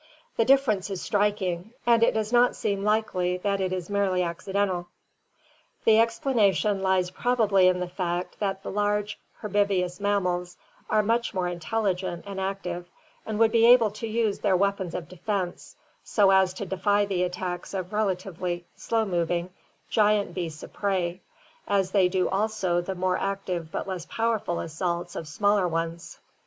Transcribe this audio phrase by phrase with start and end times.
[0.35, 4.87] The difference is striking, and it does not seem likely that it is merely accidental.
[5.85, 10.57] "The explanation lies probably in the fact that the large herbivorous mammals
[10.89, 12.87] are much more intelligent and active,
[13.27, 17.21] and would be able to use their weapons of defense so as to defy the
[17.21, 19.49] attacks of relatively slow mov ing
[19.87, 21.21] giant beasts of prey,
[21.67, 26.17] as they do also the more active but less powerful assaults of smaller ones.